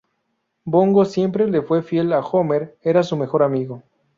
Bongo 0.65 1.05
siempre 1.05 1.45
le 1.45 1.61
fue 1.61 1.83
fiel 1.83 2.11
a 2.13 2.21
Homer, 2.21 2.75
era 2.81 3.03
su 3.03 3.15
mejor 3.15 3.43
amigo. 3.43 3.83